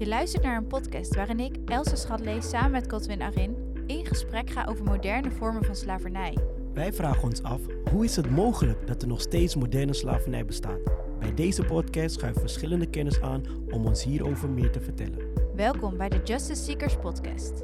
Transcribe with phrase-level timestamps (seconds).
[0.00, 3.56] Je luistert naar een podcast waarin ik, Elsa Schatlees, samen met Godwin Arin
[3.86, 6.36] in gesprek ga over moderne vormen van slavernij.
[6.72, 7.60] Wij vragen ons af,
[7.90, 10.80] hoe is het mogelijk dat er nog steeds moderne slavernij bestaat?
[11.18, 15.32] Bij deze podcast schuiven verschillende kennis aan om ons hierover meer te vertellen.
[15.54, 17.62] Welkom bij de Justice Seekers podcast.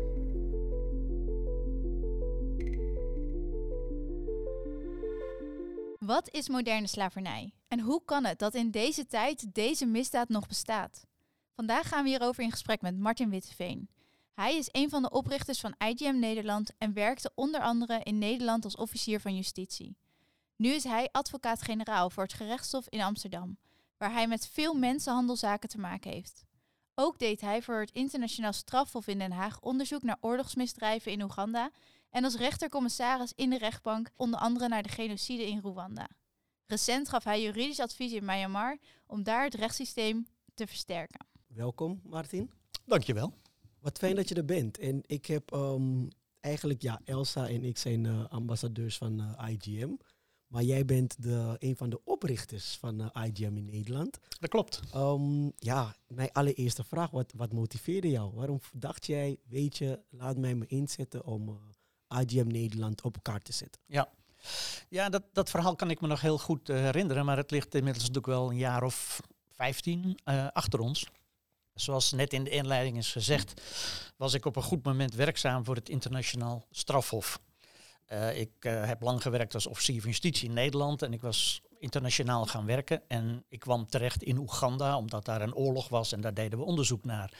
[5.99, 7.53] Wat is moderne slavernij?
[7.69, 11.06] En hoe kan het dat in deze tijd deze misdaad nog bestaat?
[11.57, 13.89] Vandaag gaan we hierover in gesprek met Martin Witteveen.
[14.35, 18.65] Hij is een van de oprichters van IGM Nederland en werkte onder andere in Nederland
[18.65, 19.97] als officier van justitie.
[20.57, 23.59] Nu is hij advocaat-generaal voor het gerechtshof in Amsterdam,
[23.99, 26.45] waar hij met veel mensenhandelzaken te maken heeft.
[26.95, 31.71] Ook deed hij voor het internationaal strafhof in Den Haag onderzoek naar oorlogsmisdrijven in Oeganda
[32.11, 36.09] en als rechtercommissaris in de rechtbank onder andere naar de genocide in Rwanda.
[36.67, 41.36] Recent gaf hij juridisch advies in Myanmar om daar het rechtssysteem te versterken.
[41.57, 42.51] Welkom Martin.
[42.85, 43.33] Dankjewel.
[43.81, 44.79] Wat fijn dat je er bent.
[44.79, 46.09] En ik heb um,
[46.41, 49.91] eigenlijk, ja, Elsa en ik zijn uh, ambassadeurs van uh, IGM.
[50.47, 54.19] Maar jij bent de, een van de oprichters van uh, IGM in Nederland.
[54.41, 54.81] Dat klopt.
[54.95, 58.35] Um, ja, mijn allereerste vraag, wat, wat motiveerde jou?
[58.35, 61.61] Waarom dacht jij, weet je, laat mij me inzetten om
[62.21, 63.81] IGM Nederland op kaart te zetten?
[63.87, 64.09] Ja,
[64.89, 67.25] ja dat, dat verhaal kan ik me nog heel goed herinneren.
[67.25, 70.19] Maar het ligt inmiddels natuurlijk wel een jaar of 15
[70.53, 71.07] achter ons.
[71.77, 73.63] Zoals net in de inleiding is gezegd,
[74.17, 77.41] was ik op een goed moment werkzaam voor het internationaal strafhof.
[78.13, 81.63] Uh, ik uh, heb lang gewerkt als officier van justitie in Nederland en ik was
[81.79, 83.03] internationaal gaan werken.
[83.09, 86.65] En ik kwam terecht in Oeganda, omdat daar een oorlog was en daar deden we
[86.65, 87.33] onderzoek naar.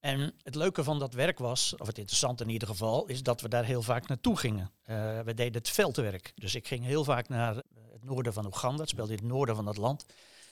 [0.00, 3.40] En het leuke van dat werk was, of het interessante in ieder geval, is dat
[3.40, 4.70] we daar heel vaak naartoe gingen.
[4.86, 6.32] Uh, we deden het veldwerk.
[6.34, 7.54] Dus ik ging heel vaak naar
[7.92, 10.06] het noorden van Oeganda, het speelde in het noorden van dat land.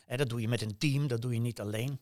[0.07, 2.01] En dat doe je met een team, dat doe je niet alleen.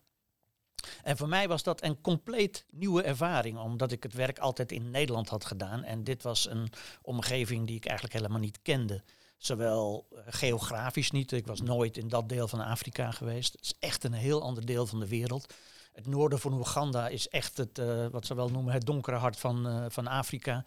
[1.03, 4.91] En voor mij was dat een compleet nieuwe ervaring, omdat ik het werk altijd in
[4.91, 5.84] Nederland had gedaan.
[5.84, 9.03] En dit was een omgeving die ik eigenlijk helemaal niet kende.
[9.39, 13.53] Zowel eh, geografisch niet, ik was nooit in dat deel van Afrika geweest.
[13.53, 15.55] Het is echt een heel ander deel van de wereld.
[15.93, 19.39] Het noorden van Oeganda is echt het, uh, wat ze wel noemen, het donkere hart
[19.39, 20.65] van, uh, van Afrika.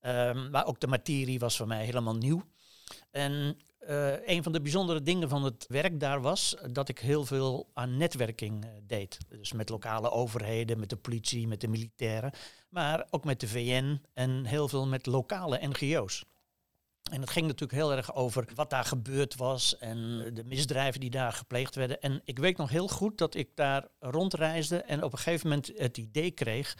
[0.00, 2.42] Um, maar ook de materie was voor mij helemaal nieuw.
[3.10, 3.58] En
[3.88, 7.70] uh, een van de bijzondere dingen van het werk daar was dat ik heel veel
[7.74, 9.18] aan netwerking uh, deed.
[9.28, 12.32] Dus met lokale overheden, met de politie, met de militairen,
[12.68, 16.24] maar ook met de VN en heel veel met lokale NGO's.
[17.10, 21.10] En het ging natuurlijk heel erg over wat daar gebeurd was en de misdrijven die
[21.10, 22.00] daar gepleegd werden.
[22.00, 25.72] En ik weet nog heel goed dat ik daar rondreisde en op een gegeven moment
[25.76, 26.76] het idee kreeg.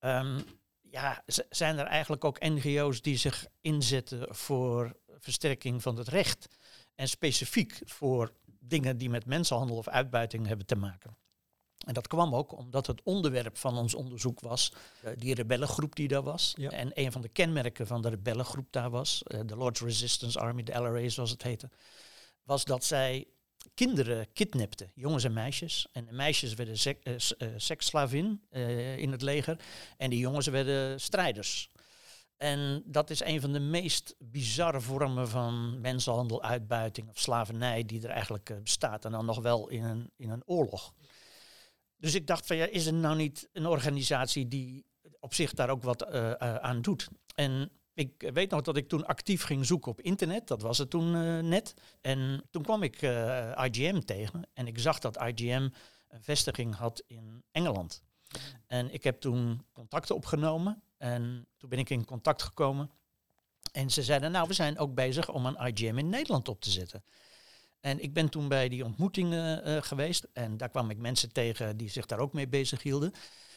[0.00, 0.44] Um,
[0.90, 6.48] ja, zijn er eigenlijk ook NGO's die zich inzetten voor versterking van het recht.
[6.94, 11.16] En specifiek voor dingen die met mensenhandel of uitbuiting hebben te maken.
[11.86, 14.72] En dat kwam ook omdat het onderwerp van ons onderzoek was
[15.04, 16.52] uh, die rebellengroep die daar was.
[16.56, 16.70] Ja.
[16.70, 20.62] En een van de kenmerken van de rebellengroep daar was, uh, de Lord's Resistance Army,
[20.62, 21.70] de LRA zoals het heette,
[22.42, 23.26] was dat zij
[23.74, 25.86] kinderen kidnapten, jongens en meisjes.
[25.92, 27.14] En de meisjes werden sek, uh,
[27.56, 28.42] seksslavin
[28.96, 29.60] in het leger
[29.96, 31.70] en die jongens werden strijders.
[32.42, 38.02] En dat is een van de meest bizarre vormen van mensenhandel, uitbuiting of slavernij die
[38.02, 39.04] er eigenlijk uh, bestaat.
[39.04, 40.92] En dan nog wel in een, in een oorlog.
[41.96, 44.84] Dus ik dacht van ja, is er nou niet een organisatie die
[45.18, 47.08] op zich daar ook wat uh, uh, aan doet?
[47.34, 50.90] En ik weet nog dat ik toen actief ging zoeken op internet, dat was het
[50.90, 51.10] toen
[51.48, 51.74] net.
[52.00, 53.02] En toen kwam ik
[53.54, 55.68] IGM tegen en ik zag dat IGM
[56.08, 58.02] een vestiging had in Engeland.
[58.66, 62.90] En ik heb toen contacten opgenomen en toen ben ik in contact gekomen.
[63.72, 66.70] En ze zeiden, nou, we zijn ook bezig om een IGM in Nederland op te
[66.70, 67.04] zetten.
[67.80, 70.28] En ik ben toen bij die ontmoetingen uh, geweest.
[70.32, 73.12] En daar kwam ik mensen tegen die zich daar ook mee bezig hielden.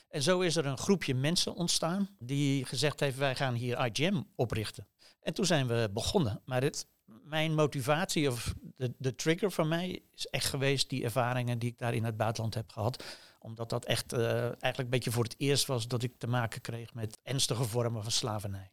[0.10, 4.22] En zo is er een groepje mensen ontstaan die gezegd heeft, wij gaan hier IGM
[4.36, 4.88] oprichten.
[5.22, 6.42] En toen zijn we begonnen.
[6.46, 11.60] Maar het, mijn motivatie of de, de trigger van mij is echt geweest die ervaringen
[11.60, 13.04] die ik daar in het buitenland heb gehad
[13.44, 16.62] omdat dat echt uh, eigenlijk een beetje voor het eerst was dat ik te maken
[16.62, 18.72] kreeg met ernstige vormen van slavernij.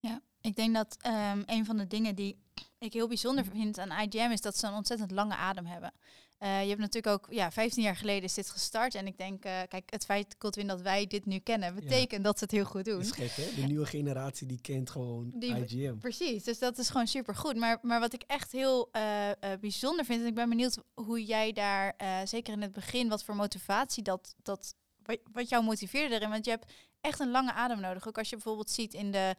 [0.00, 2.38] Ja, ik denk dat um, een van de dingen die
[2.78, 5.92] ik heel bijzonder vind aan IGM is dat ze een ontzettend lange adem hebben.
[6.42, 8.94] Uh, je hebt natuurlijk ook, ja, 15 jaar geleden is dit gestart.
[8.94, 12.18] En ik denk, uh, kijk, het feit, Godwin, dat wij dit nu kennen, betekent ja.
[12.18, 12.94] dat ze het heel goed doen.
[12.94, 13.60] Dat is gek, hè?
[13.60, 15.98] De nieuwe generatie die kent gewoon die, IGM.
[15.98, 17.56] Precies, dus dat is gewoon super goed.
[17.56, 21.52] Maar, maar wat ik echt heel uh, bijzonder vind, en ik ben benieuwd hoe jij
[21.52, 21.94] daar,
[22.24, 24.74] zeker in het begin, wat voor motivatie dat, dat
[25.32, 26.30] wat jou motiveerde erin.
[26.30, 28.08] Want je hebt echt een lange adem nodig.
[28.08, 29.36] Ook als je bijvoorbeeld ziet in de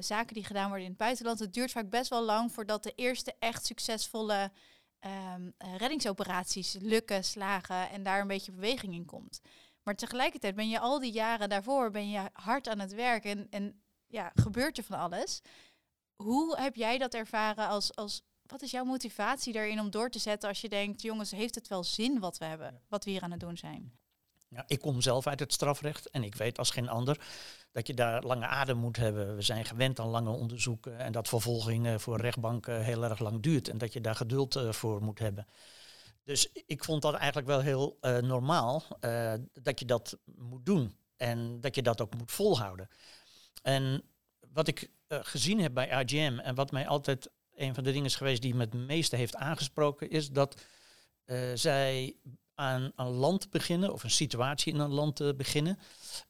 [0.00, 1.38] zaken die gedaan worden in het buitenland.
[1.38, 4.50] Het duurt vaak best wel lang voordat de eerste echt succesvolle
[4.98, 9.40] ehm, eh, reddingsoperaties lukken, slagen en daar een beetje beweging in komt.
[9.82, 13.46] Maar tegelijkertijd ben je al die jaren daarvoor ben je hard aan het werk en,
[13.50, 15.40] en ja, gebeurt er van alles.
[16.22, 20.18] Hoe heb jij dat ervaren als, als wat is jouw motivatie daarin om door te
[20.18, 23.22] zetten als je denkt, jongens, heeft het wel zin wat we hebben, wat we hier
[23.22, 23.98] aan het doen zijn?
[24.48, 27.20] Ja, ik kom zelf uit het strafrecht en ik weet als geen ander
[27.72, 29.36] dat je daar lange adem moet hebben.
[29.36, 33.68] We zijn gewend aan lange onderzoeken en dat vervolging voor rechtbanken heel erg lang duurt
[33.68, 35.46] en dat je daar geduld uh, voor moet hebben.
[36.24, 40.96] Dus ik vond dat eigenlijk wel heel uh, normaal uh, dat je dat moet doen
[41.16, 42.88] en dat je dat ook moet volhouden.
[43.62, 44.02] En
[44.52, 48.16] wat ik gezien heb bij IGM en wat mij altijd een van de dingen is
[48.16, 50.62] geweest die me het meeste heeft aangesproken, is dat
[51.54, 52.16] zij
[52.56, 55.78] aan een land beginnen of een situatie in een land te beginnen.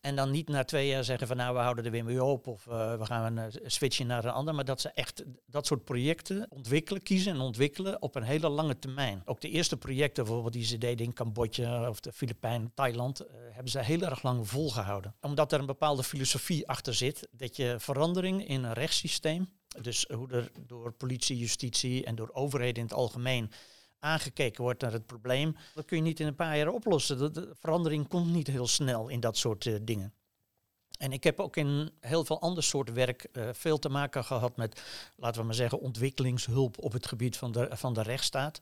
[0.01, 2.47] En dan niet na twee jaar zeggen van nou we houden er weer mee op
[2.47, 4.55] of uh, we gaan uh, switchen naar een ander.
[4.55, 8.79] Maar dat ze echt dat soort projecten ontwikkelen, kiezen en ontwikkelen op een hele lange
[8.79, 9.23] termijn.
[9.25, 13.27] Ook de eerste projecten bijvoorbeeld die ze deden in Cambodja of de Filipijnen, Thailand, uh,
[13.51, 15.15] hebben ze heel erg lang volgehouden.
[15.21, 19.49] Omdat er een bepaalde filosofie achter zit dat je verandering in een rechtssysteem,
[19.81, 23.51] dus hoe er door politie, justitie en door overheden in het algemeen
[23.99, 27.33] aangekeken wordt naar het probleem, dat kun je niet in een paar jaar oplossen.
[27.33, 30.15] De, verandering komt niet heel snel in dat soort uh, dingen.
[30.99, 34.57] En ik heb ook in heel veel ander soort werk uh, veel te maken gehad
[34.57, 34.81] met,
[35.17, 38.59] laten we maar zeggen, ontwikkelingshulp op het gebied van de, van de rechtsstaat.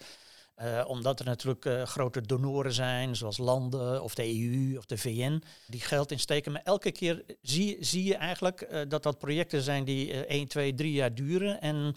[0.56, 5.42] Uh, omdat er natuurlijk grote donoren zijn, zoals landen of de EU of de VN,
[5.66, 6.52] die geld insteken.
[6.52, 10.92] Maar elke keer zie, zie je eigenlijk dat dat projecten zijn die 1, 2, 3
[10.92, 11.60] jaar duren.
[11.60, 11.94] En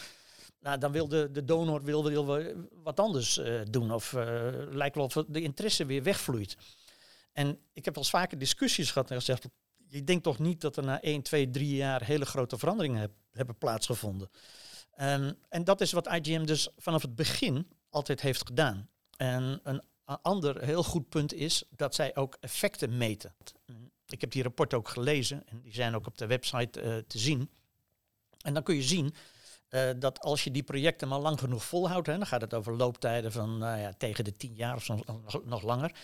[0.60, 3.92] nou, dan wil de, de donor wil, wil wat anders uh, doen.
[3.92, 4.22] Of uh,
[4.70, 6.58] lijkt wel of de interesse weer wegvloeit.
[7.34, 9.48] En ik heb wel eens vaker discussies gehad en gezegd,
[9.88, 13.12] je denkt toch niet dat er na 1, 2, 3 jaar hele grote veranderingen heb,
[13.32, 14.30] hebben plaatsgevonden.
[15.02, 18.90] Um, en dat is wat IGM dus vanaf het begin altijd heeft gedaan.
[19.18, 19.82] En een
[20.22, 23.36] ander heel goed punt is dat zij ook effecten meten.
[24.08, 27.18] Ik heb die rapporten ook gelezen en die zijn ook op de website uh, te
[27.18, 27.50] zien.
[28.42, 29.14] En dan kun je zien
[29.70, 32.76] uh, dat als je die projecten maar lang genoeg volhoudt, hè, dan gaat het over
[32.76, 34.88] looptijden van nou ja, tegen de tien jaar of
[35.46, 35.96] nog, langer,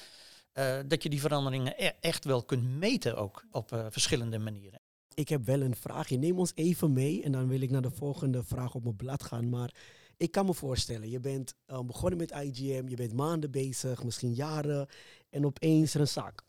[0.53, 4.81] uh, dat je die veranderingen e echt wel kunt meten ook op uh, verschillende manieren.
[5.13, 6.17] Ik heb wel een vraagje.
[6.17, 9.23] Neem ons even mee en dan wil ik naar de volgende vraag op mijn blad
[9.23, 9.49] gaan.
[9.49, 9.73] Maar
[10.17, 14.87] ik kan me voorstellen, je bent begonnen met IGM, je bent maanden bezig, misschien jaren,
[15.29, 16.43] en opeens er een zaak.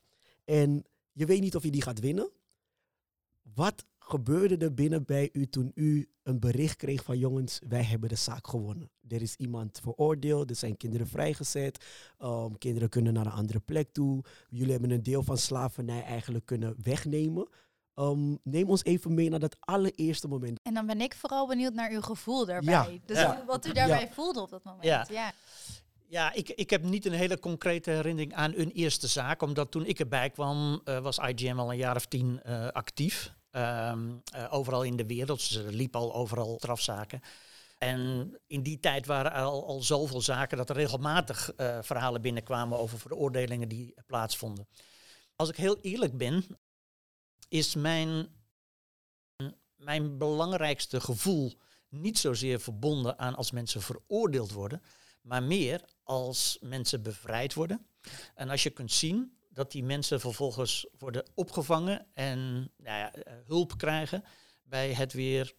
[0.44, 2.31] En je weet niet of je die gaat winnen.
[3.55, 8.08] Wat gebeurde er binnen bij u toen u een bericht kreeg van jongens, wij hebben
[8.08, 8.90] de zaak gewonnen.
[9.08, 11.84] Er is iemand veroordeeld, er zijn kinderen vrijgezet,
[12.18, 14.24] um, kinderen kunnen naar een andere plek toe.
[14.48, 17.48] Jullie hebben een deel van slavernij eigenlijk kunnen wegnemen.
[17.94, 20.58] Um, neem ons even mee naar dat allereerste moment.
[20.62, 22.72] En dan ben ik vooral benieuwd naar uw gevoel daarbij.
[22.72, 22.98] Ja.
[23.06, 23.44] Dus ja.
[23.46, 24.12] wat u daarbij ja.
[24.12, 25.08] voelde op dat moment.
[25.08, 25.32] Ja.
[26.06, 29.42] Ja, ik, ik heb niet een hele concrete herinnering aan een eerste zaak.
[29.42, 33.34] Omdat toen ik erbij kwam, uh, was IGM al een jaar of tien uh, actief.
[33.56, 35.38] Um, uh, overal in de wereld.
[35.38, 37.20] Dus er liep al overal strafzaken.
[37.78, 42.22] En in die tijd waren er al, al zoveel zaken dat er regelmatig uh, verhalen
[42.22, 44.68] binnenkwamen over veroordelingen die plaatsvonden.
[45.36, 46.46] Als ik heel eerlijk ben,
[47.48, 48.28] is mijn,
[49.76, 51.52] mijn belangrijkste gevoel
[51.88, 54.82] niet zozeer verbonden aan als mensen veroordeeld worden,
[55.22, 57.86] maar meer als mensen bevrijd worden.
[58.34, 62.38] En als je kunt zien dat die mensen vervolgens worden opgevangen en
[62.76, 64.24] nou ja, eh, hulp krijgen
[64.62, 65.55] bij het weer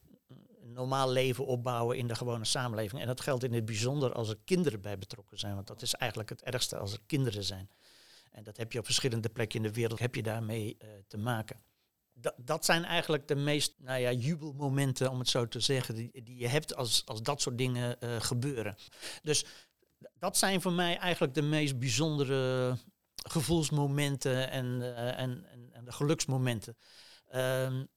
[0.62, 3.02] een normaal leven opbouwen in de gewone samenleving.
[3.02, 5.94] En dat geldt in het bijzonder als er kinderen bij betrokken zijn, want dat is
[5.94, 7.70] eigenlijk het ergste als er kinderen zijn.
[8.32, 11.18] En dat heb je op verschillende plekken in de wereld, heb je daarmee uh, te
[11.18, 11.64] maken.
[12.14, 16.24] Dat, dat zijn eigenlijk de meest nou ja, jubelmomenten, om het zo te zeggen, die,
[16.24, 18.76] die je hebt als, als dat soort dingen uh, gebeuren.
[19.22, 19.46] Dus
[20.14, 22.78] dat zijn voor mij eigenlijk de meest bijzondere
[23.30, 26.78] gevoelsmomenten en, uh, en, en, en, de geluksmomenten.
[27.36, 27.88] Um,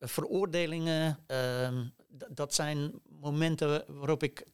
[0.00, 1.94] veroordelingen, um,
[2.28, 4.46] dat zijn momenten waarop ik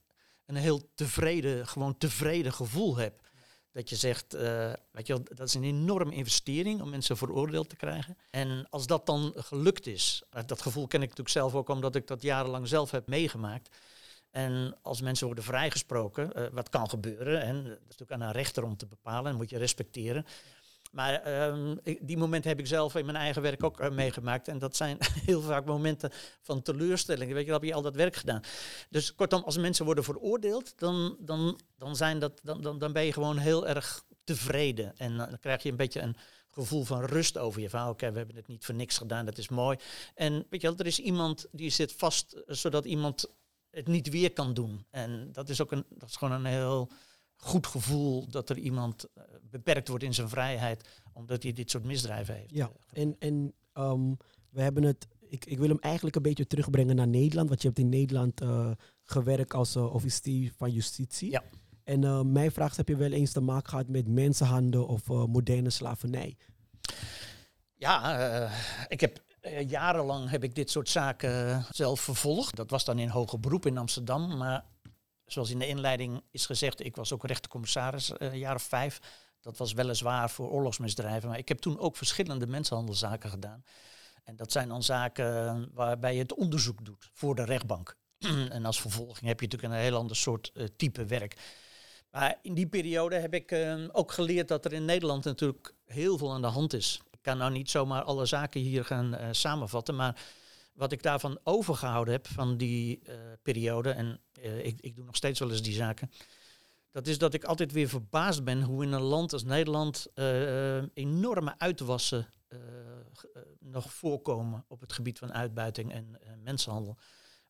[0.46, 3.28] een heel tevreden, gewoon tevreden gevoel heb.
[3.72, 7.76] Dat je zegt, uh, weet je dat is een enorme investering om mensen veroordeeld te
[7.76, 8.16] krijgen.
[8.30, 12.06] En als dat dan gelukt is, dat gevoel ken ik natuurlijk zelf ook omdat ik
[12.06, 13.76] dat jarenlang zelf heb meegemaakt.
[14.30, 18.32] En als mensen worden vrijgesproken, uh, wat kan gebeuren, en dat is natuurlijk aan een
[18.32, 20.26] rechter om te bepalen, dat moet je respecteren.
[20.90, 24.49] Maar um, die momenten heb ik zelf in mijn eigen werk ook uh, meegemaakt.
[24.49, 26.10] En dat zijn heel vaak momenten
[26.40, 27.32] van teleurstelling.
[27.32, 28.42] Weet je, dan heb je al dat werk gedaan.
[28.88, 33.04] Dus kortom, als mensen worden veroordeeld, dan, dan, dan, zijn dat, dan, dan, dan ben
[33.04, 34.96] je gewoon heel erg tevreden.
[34.96, 36.16] En dan krijg je een beetje een
[36.50, 37.70] gevoel van rust over je.
[37.70, 39.78] Van oké, we hebben het niet voor niks gedaan, dat is mooi.
[40.14, 43.26] En weet je er is iemand die zit vast, zodat iemand
[43.70, 44.86] het niet weer kan doen.
[44.90, 46.90] En dat is ook een, dat is gewoon een heel
[47.36, 51.84] goed gevoel dat er iemand eh, beperkt wordt in zijn vrijheid, omdat hij dit soort
[51.84, 52.54] misdrijven heeft.
[52.54, 54.14] Ja, eh, en, en ehm,
[54.50, 55.06] we hebben het.
[55.28, 57.48] Ik, ik wil hem eigenlijk een beetje terugbrengen naar Nederland.
[57.48, 58.70] Want je hebt in Nederland eh,
[59.04, 61.30] gewerkt als officier van justitie.
[61.30, 61.42] Ja.
[61.84, 65.06] En eh, mijn vraag is: heb je wel eens te maken gehad met mensenhandel of
[65.06, 66.36] moderne slavernij?
[67.74, 68.50] Ja,
[68.88, 72.56] ik heb eh, jarenlang heb ik dit soort zaken zelf vervolgd.
[72.56, 74.64] Dat was dan in hoger beroep in Amsterdam, maar
[75.26, 79.00] zoals in de inleiding is gezegd, ik was ook rechtercommissaris eh, een jaar of vijf.
[79.40, 83.64] Dat was weliswaar voor oorlogsmisdrijven, maar ik heb toen ook verschillende mensenhandelzaken gedaan.
[84.25, 87.97] En dat zijn dan zaken waarbij je het onderzoek doet voor de rechtbank.
[88.49, 91.37] en als vervolging heb je natuurlijk een heel ander soort eh, type werk.
[92.11, 96.18] Maar in die periode heb ik eh, ook geleerd dat er in Nederland natuurlijk heel
[96.18, 97.00] veel aan de hand is.
[97.20, 100.20] Ik kan nou niet zomaar alle zaken hier gaan eh, samenvatten, maar
[100.74, 105.16] wat ik daarvan overgehouden heb van die eh, periode, en eh, ik, ik doe nog
[105.16, 106.10] steeds wel eens die zaken,
[106.90, 110.06] dat is dat ik altijd weer verbaasd ben hoe in een land als Nederland
[110.94, 112.26] enorme uitwassen
[113.58, 116.98] nog voorkomen op het gebied van uitbuiting en mensenhandel.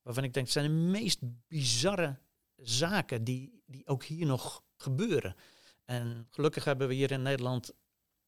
[0.03, 2.19] Waarvan ik denk, het zijn de meest bizarre
[2.57, 5.35] zaken die, die ook hier nog gebeuren.
[5.85, 7.73] En gelukkig hebben we hier in Nederland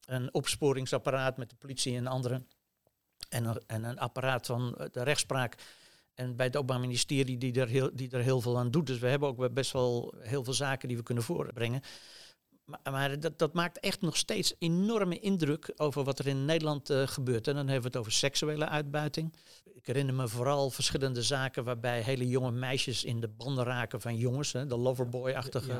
[0.07, 2.47] een opsporingsapparaat met de politie en anderen.
[3.29, 5.55] En, een- en een apparaat van eh, de rechtspraak.
[6.15, 8.87] En bij het Openbaar Ministerie die er, heel, die er heel veel aan doet.
[8.87, 11.81] Dus we hebben ook best wel heel veel zaken die we kunnen voorbrengen.
[12.91, 17.07] Maar, dat, dat maakt echt nog steeds enorme indruk over wat er in Nederland eh,
[17.07, 17.49] gebeurt.
[17.49, 19.35] En dan hebben we het over seksuele uitbuiting.
[19.75, 24.17] Ik herinner me vooral verschillende zaken waarbij hele jonge meisjes in de banden raken van
[24.17, 24.53] jongens.
[24.53, 25.73] Hè, de loverboy-achtige.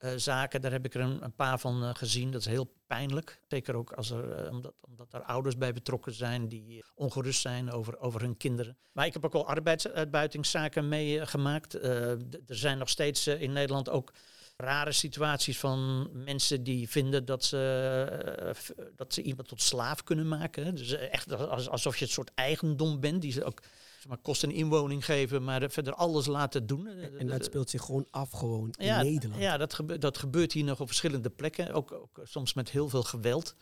[0.00, 0.60] Eh, zaken.
[0.60, 2.30] Daar heb ik er een, een paar van eh, gezien.
[2.30, 3.40] Dat is heel pijnlijk.
[3.48, 7.72] Zeker ook als er, eh, omdat, omdat er ouders bij betrokken zijn die ongerust zijn
[7.72, 8.76] over, over hun kinderen.
[8.92, 11.74] Maar ik heb ook al arbeidsuitbuitingszaken meegemaakt.
[11.74, 14.12] Er zijn nog steeds in Nederland ook
[14.56, 20.74] rare situaties van mensen die vinden dat ze, dat ze iemand tot slaaf kunnen maken.
[20.74, 23.62] Dus echt als, alsof je het soort eigendom bent, die ze ook
[24.00, 26.86] zeg maar, kost een inwoning geven, maar er verder alles laten doen.
[27.18, 29.42] En dat speelt zich gewoon af gewoon ja, in Nederland.
[29.42, 32.88] Ja, dat, gebe- dat gebeurt hier nog op verschillende plekken, ook, ook soms met heel
[32.88, 33.54] veel geweld.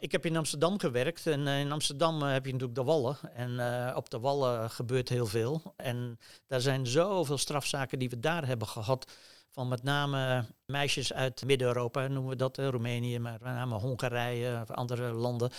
[0.00, 3.16] Ik heb in Amsterdam gewerkt en eh, in Amsterdam eh, heb je natuurlijk de Wallen.
[3.34, 5.74] En eh, op de Wallen gebeurt heel veel.
[5.76, 9.12] En daar zijn zoveel strafzaken die we daar hebben gehad.
[9.50, 14.70] Van met name meisjes uit Midden-Europa, noemen we dat, Roemenië, maar met name Hongarije of
[14.70, 15.50] andere landen.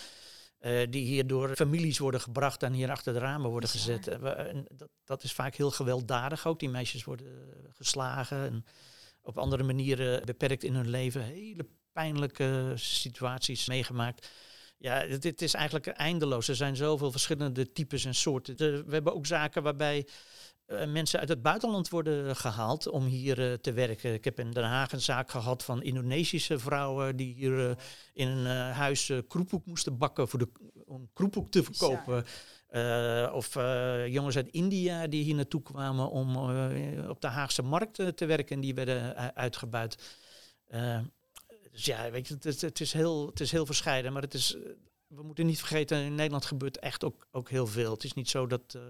[0.59, 4.07] Eh, die hier door families worden gebracht en hier achter de ramen worden gezet.
[4.07, 6.59] Eh, en dat, dat is vaak heel gewelddadig ook.
[6.59, 7.27] Die meisjes worden
[7.75, 8.65] geslagen en
[9.21, 11.21] op andere manieren beperkt in hun leven.
[11.21, 14.29] Hele pijnlijke situaties meegemaakt.
[14.77, 16.47] Ja, het, het is eigenlijk eindeloos.
[16.47, 18.55] Er zijn zoveel verschillende types en soorten.
[18.85, 20.13] We hebben ook zaken waarbij eh,
[20.88, 24.13] mensen uit het buitenland worden gehaald om hier eh, te werken.
[24.13, 27.75] Ik heb in Den Haag een zaak gehad van Indonesische vrouwen die hier eh,
[28.13, 30.49] in een eh, huis eh kroephoek moesten bakken voor de,
[30.85, 32.25] om kroephoek te verkopen.
[32.67, 37.61] Eh, of eh, jongens uit India die hier naartoe kwamen om eh, op de Haagse
[37.61, 40.17] markt eh, te werken en die werden eh, uitgebuit.
[40.67, 40.99] Eh,
[41.71, 44.33] dus ja, weet je, het is, het is, heel, het is heel verscheiden, maar het
[44.33, 44.61] is, eh,
[45.07, 47.91] we moeten niet vergeten, in Nederland gebeurt echt ook, ook heel veel.
[47.91, 48.81] Het is niet zo dat, eh,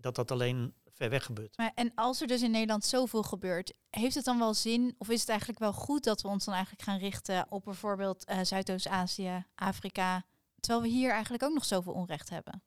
[0.00, 1.50] dat dat alleen ver.
[1.56, 5.08] Maar, en als er dus in Nederland zoveel gebeurt, heeft het dan wel zin of
[5.08, 8.38] is het eigenlijk wel goed dat we ons dan eigenlijk gaan richten op bijvoorbeeld eh,
[8.42, 10.24] Zuidoost-Azië, Afrika,
[10.60, 12.62] terwijl we hier eigenlijk ook nog zoveel onrecht hebben?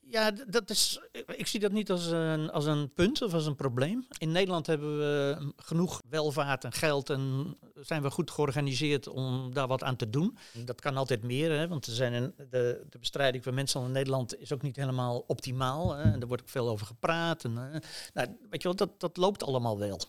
[0.00, 3.54] Ja, dat is, ik zie dat niet als een, als een punt of als een
[3.54, 4.06] probleem.
[4.18, 9.66] In Nederland hebben we genoeg welvaart en geld en zijn we goed georganiseerd om daar
[9.66, 10.38] wat aan te doen.
[10.64, 13.92] Dat kan altijd meer, hè, want er zijn een, de, de bestrijding van mensen in
[13.92, 15.94] Nederland is ook niet helemaal optimaal.
[15.94, 17.44] Hè, en er wordt ook veel over gepraat.
[17.44, 17.80] En, eh,
[18.14, 20.00] nou, weet je wel, dat, dat loopt allemaal wel.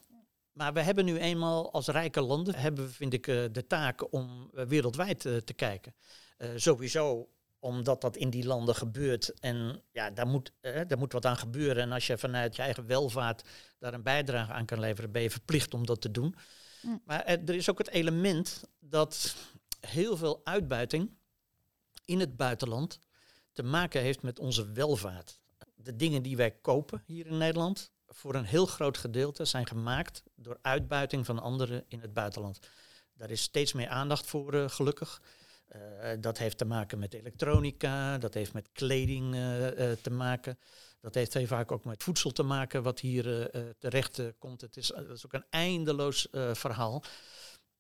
[0.52, 4.50] Maar we hebben nu eenmaal als rijke landen, hebben vind ik, eh, de taak om
[4.54, 5.94] eh, wereldwijd eh, te kijken.
[6.38, 7.30] Eh, sowieso
[7.68, 9.40] omdat dat in die landen gebeurt.
[9.40, 11.84] En ja, daar moet, eh, daar moet wat aan gebeuren.
[11.84, 15.30] En als je vanuit je eigen welvaart daar een bijdrage aan kan leveren, ben je
[15.30, 16.36] verplicht om dat te doen.
[16.82, 17.02] Mm.
[17.06, 19.36] Maar eh, er is ook het element dat
[19.80, 21.10] heel veel uitbuiting
[22.06, 23.00] in het buitenland
[23.52, 25.40] te maken heeft met onze welvaart.
[25.76, 30.24] De dingen die wij kopen hier in Nederland, voor een heel groot gedeelte zijn gemaakt
[30.36, 32.60] door uitbuiting van anderen in het buitenland.
[33.14, 35.22] Daar is steeds meer aandacht voor, eh, gelukkig.
[35.68, 40.58] Eh, dat heeft te maken met elektronica, dat heeft met kleding eh, eh, te maken.
[41.02, 44.26] Dat heeft heel vaak ook met voedsel te maken, wat hier eh, eh, terecht eh,
[44.40, 44.62] komt.
[44.62, 47.04] Het is, is ook een eindeloos eh, verhaal.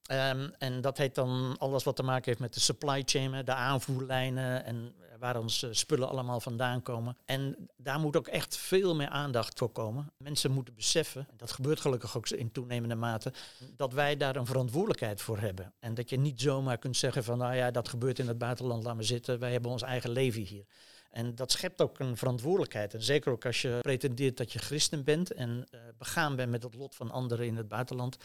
[0.07, 3.53] Ehm, en dat heet dan alles wat te maken heeft met de supply chain, de
[3.53, 7.17] aanvoerlijnen en waar onze spullen allemaal vandaan komen.
[7.25, 10.11] En daar moet ook echt veel meer aandacht voor komen.
[10.17, 13.33] Mensen moeten beseffen, dat gebeurt gelukkig ook in toenemende mate,
[13.75, 15.73] dat wij daar een verantwoordelijkheid voor hebben.
[15.79, 18.83] En dat je niet zomaar kunt zeggen van, nou ja, dat gebeurt in het buitenland,
[18.83, 20.65] laat maar zitten, wij hebben ons eigen leven hier.
[21.11, 22.93] En dat schept ook een verantwoordelijkheid.
[22.93, 26.63] En zeker ook als je pretendeert dat je christen bent en uh, begaan bent met
[26.63, 28.17] het lot van anderen in het buitenland.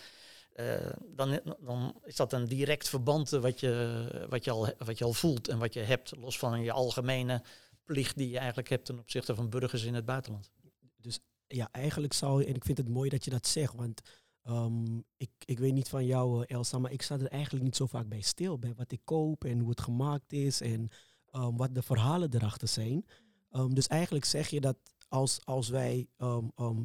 [0.57, 5.05] Uh, dan, dan, is dat een direct verband wat je, wat, je al, wat je
[5.05, 7.43] al voelt en wat je hebt, los van je algemene
[7.85, 10.51] plicht die je eigenlijk hebt ten opzichte van burgers in het buitenland.
[10.97, 14.01] Dus ja, eigenlijk zou en ik vind het mooi dat je dat zegt, want
[14.45, 17.77] um, ik, ik weet niet van jou, eh, Elsa, maar ik sta er eigenlijk niet
[17.77, 20.89] zo vaak bij stil, bij wat ik koop en hoe het gemaakt is en
[21.33, 23.07] um, wat de verhalen erachter zijn.
[23.53, 24.77] Um, dus eigenlijk zeg je dat
[25.09, 26.09] als, als wij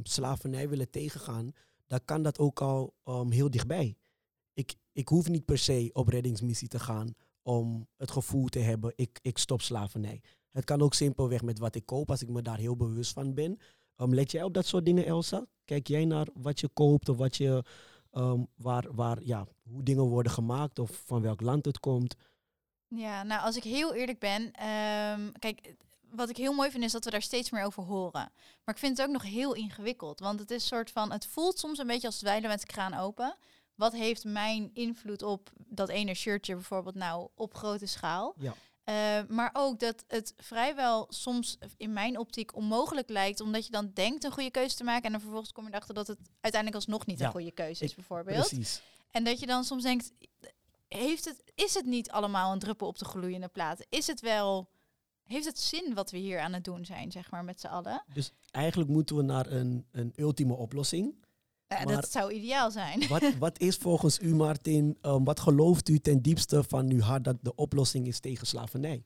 [0.03, 1.53] slavernij willen tegengaan,
[1.87, 3.97] dan kan dat ook al um, heel dichtbij.
[4.53, 8.93] Ik, ik hoef niet per se op reddingsmissie te gaan om het gevoel te hebben,
[8.95, 10.21] ik, ik stop slavernij.
[10.51, 13.33] Het kan ook simpelweg met wat ik koop, als ik me daar heel bewust van
[13.33, 13.59] ben.
[13.97, 15.45] Um, let jij op dat soort dingen, Elsa?
[15.65, 17.63] Kijk jij naar wat je koopt of wat je,
[18.11, 22.15] um, waar, waar, ja, hoe dingen worden gemaakt of van welk land het komt?
[22.87, 24.51] Ja, nou als ik heel eerlijk ben,
[25.39, 25.75] kijk,
[26.09, 28.31] wat ik heel mooi vind is dat we daar steeds meer over horen.
[28.63, 30.19] Maar ik vind het ook nog heel ingewikkeld.
[30.19, 32.93] Want het is soort van, het voelt soms een beetje als dweilen met de kraan
[32.93, 33.35] open.
[33.75, 38.35] Wat heeft mijn invloed op dat ene shirtje bijvoorbeeld nou op grote schaal?
[38.37, 38.53] Ja.
[38.89, 43.91] Uh, maar ook dat het vrijwel soms in mijn optiek onmogelijk lijkt, omdat je dan
[43.93, 46.75] denkt een goede keuze te maken en dan vervolgens kom je erachter dat het uiteindelijk
[46.75, 48.47] alsnog niet een goede keuze is, bijvoorbeeld.
[48.47, 48.81] Precies.
[49.11, 50.11] En dat je dan soms denkt,
[50.87, 53.85] heeft het, is het niet allemaal een druppel op de gloeiende plaat?
[53.89, 54.69] Is het wel
[55.27, 58.03] heeft het zin wat we hier aan het doen zijn, zeg maar, met z'n allen?
[58.13, 61.25] Dus eigenlijk moeten we naar een, een ultieme oplossing.
[61.67, 63.07] Ja, dat zou ideaal zijn.
[63.07, 67.23] Wat, wat is volgens u, Martin, um, wat gelooft u ten diepste van uw hart
[67.23, 69.03] dat de oplossing is tegen slavernij?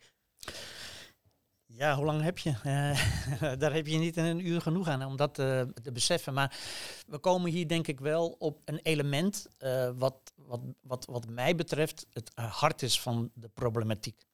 [1.65, 2.49] Ja, hoe lang heb je?
[2.49, 6.33] Uh, daar heb je niet in een uur genoeg aan om dat uh, te beseffen.
[6.33, 6.59] Maar
[7.07, 11.55] we komen hier denk ik wel op een element uh, wat, wat, wat, wat mij
[11.55, 14.25] betreft het hart is van de problematiek.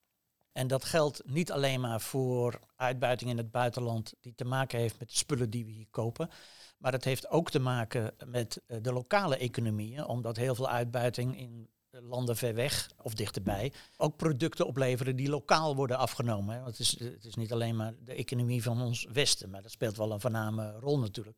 [0.57, 4.99] En dat geldt niet alleen maar voor uitbuiting in het buitenland die te maken heeft
[4.99, 6.29] met de spullen die we hier kopen.
[6.77, 11.39] Maar het heeft ook te maken met eh, de lokale economieën, omdat heel veel uitbuiting
[11.39, 16.63] in landen ver weg of dichterbij ook producten opleveren die lokaal worden afgenomen.
[16.63, 19.97] Het is, het is niet alleen maar de economie van ons Westen, maar dat speelt
[19.97, 21.37] wel een voorname rol natuurlijk.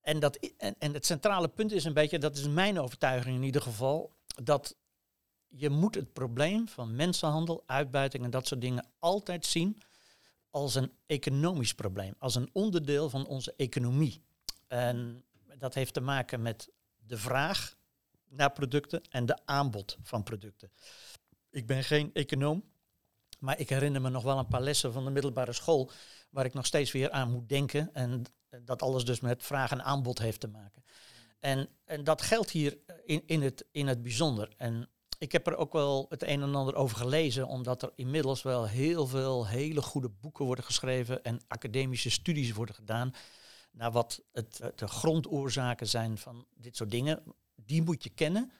[0.00, 3.42] En, dat, en, en het centrale punt is een beetje, dat is mijn overtuiging in
[3.42, 4.12] ieder geval,
[4.42, 4.76] dat
[5.50, 9.78] je moet het probleem van mensenhandel, uitbuiting en dat soort dingen altijd zien
[10.50, 14.22] als een economisch probleem, als een onderdeel van onze economie.
[14.66, 15.24] En
[15.58, 17.76] dat heeft te maken met de vraag
[18.28, 20.72] naar producten en de aanbod van producten.
[21.50, 22.64] Ik ben geen econoom,
[23.38, 25.90] maar ik herinner me nog wel een paar lessen van de middelbare school
[26.30, 27.94] waar ik nog steeds weer aan moet denken.
[27.94, 28.24] En
[28.64, 30.84] dat alles dus met vraag en aanbod heeft te maken.
[31.38, 34.52] En, en dat geldt hier in, in, het, in het bijzonder.
[34.56, 34.88] En
[35.20, 38.66] ik heb er ook wel het een en ander over gelezen, omdat er inmiddels wel
[38.66, 43.14] heel veel hele goede boeken worden geschreven en academische studies worden gedaan
[43.70, 47.22] naar wat het, de grondoorzaken zijn van dit soort dingen.
[47.54, 48.52] Die moet je kennen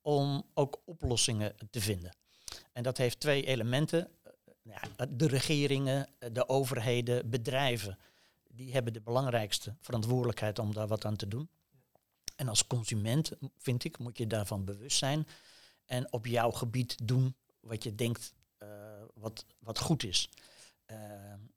[0.00, 2.16] om ook oplossingen te vinden.
[2.72, 4.08] En dat heeft twee elementen.
[4.62, 7.98] Ja, de regeringen, de overheden, bedrijven,
[8.48, 11.48] die hebben de belangrijkste verantwoordelijkheid om daar wat aan te doen.
[12.36, 15.26] En als consument, vind ik, moet je daarvan bewust zijn
[15.86, 18.68] en op jouw gebied doen wat je denkt uh,
[19.14, 20.30] wat, wat goed is.
[20.86, 20.98] Uh,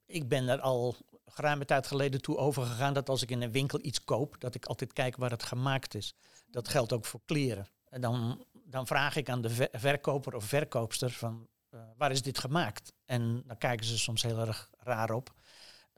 [0.05, 3.79] ik ben er al geruime tijd geleden toe overgegaan dat als ik in een winkel
[3.81, 6.13] iets koop, dat ik altijd kijk waar het gemaakt is.
[6.47, 7.67] Dat geldt ook voor kleren.
[7.89, 12.39] En dan, dan vraag ik aan de verkoper of verkoopster van uh, waar is dit
[12.39, 12.93] gemaakt?
[13.05, 15.33] En dan kijken ze soms heel erg raar op.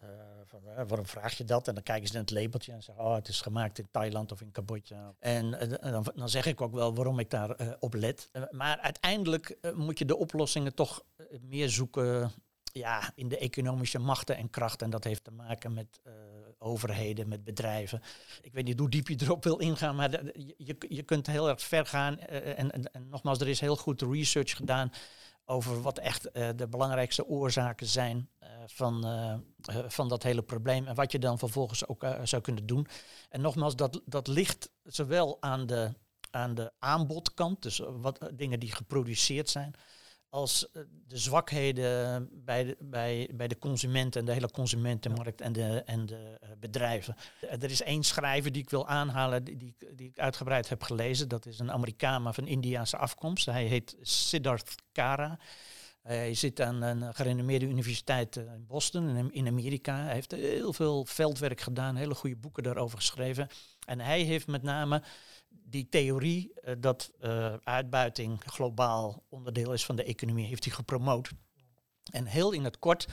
[0.03, 0.09] Uh,
[0.45, 1.67] van, uh, waarom vraag je dat?
[1.67, 4.31] En dan kijken ze naar het labeltje en zeggen, oh, het is gemaakt in Thailand
[4.31, 5.13] of in Cambodja.
[5.19, 8.29] En uh, dan, dan, zeg ik ook wel waarom ik daar op let.
[8.51, 11.03] maar uiteindelijk moet je de oplossingen toch
[11.41, 12.31] meer zoeken
[12.63, 14.85] ja, in de economische machten en krachten.
[14.85, 16.01] En dat heeft te maken met
[16.57, 18.01] overheden, met bedrijven.
[18.41, 20.11] Ik weet niet hoe diep je erop wil ingaan, maar
[20.57, 22.19] je, je kunt heel erg ver gaan.
[22.19, 24.91] En, en nogmaals, er is heel goed research gedaan
[25.45, 29.37] over wat echt uh, de belangrijkste oorzaken zijn uh, van, uh,
[29.87, 32.87] van dat hele probleem en wat je dan vervolgens ook zou kunnen doen.
[33.29, 35.93] En nogmaals, dat, dat ligt zowel aan de,
[36.31, 39.75] aan de aanbodkant, dus wat dingen die geproduceerd zijn,
[40.31, 45.53] als eh, de zwakheden bij de, bij, bij de consumenten en de hele consumentenmarkt en
[45.53, 47.15] de, en de eh, bedrijven.
[47.41, 51.27] Eh, er is één schrijver die ik wil aanhalen, die, die, ik uitgebreid heb gelezen.
[51.29, 53.45] Dat is een Amerikaan, maar van Indiaanse afkomst.
[53.45, 55.39] Hij heet Siddharth Kara.
[56.01, 60.03] Hij zit aan een gerenommeerde universiteit in Boston, in Amerika.
[60.03, 63.47] Hij heeft heel veel veldwerk gedaan, hele goede boeken daarover geschreven.
[63.85, 65.03] En hij heeft met name
[65.71, 71.31] die theorie uh, dat uh, uitbuiting globaal onderdeel is van de economie, heeft hij gepromoot.
[72.11, 73.07] En heel in het kort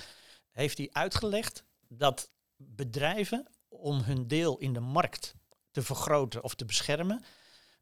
[0.50, 5.34] heeft hij uitgelegd dat bedrijven om hun deel in de markt
[5.70, 7.24] te vergroten of te beschermen,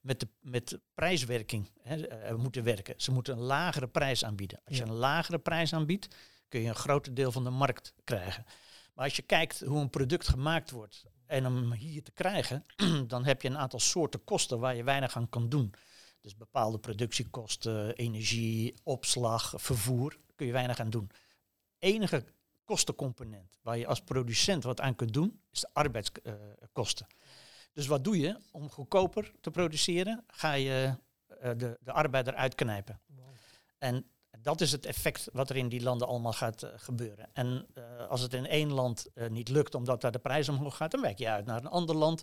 [0.00, 2.94] met, de, met prijswerking hè, uh, moeten werken.
[2.96, 4.60] Ze moeten een lagere prijs aanbieden.
[4.64, 6.08] Als je een lagere prijs aanbiedt,
[6.48, 8.44] kun je een groter deel van de markt krijgen.
[8.94, 12.64] Maar als je kijkt hoe een product gemaakt wordt en om hier te krijgen,
[13.06, 15.74] dan heb je een aantal soorten kosten waar je weinig aan kan doen.
[16.20, 21.10] Dus bepaalde productiekosten, energie, opslag, vervoer, kun je weinig aan doen.
[21.78, 22.24] Enige
[22.64, 27.06] kostencomponent waar je als producent wat aan kunt doen, is de arbeidskosten.
[27.72, 30.24] dus wat doe je om goedkoper te produceren?
[30.26, 30.94] Ga je
[31.42, 33.00] uh, de, de arbeider uitknijpen.
[33.78, 34.06] En
[34.46, 37.28] dat is het effect wat er in die landen allemaal gaat uh, gebeuren.
[37.32, 40.76] En uh, als het in één land uh, niet lukt omdat daar de prijs omhoog
[40.76, 42.22] gaat, dan wijk je uit naar een ander land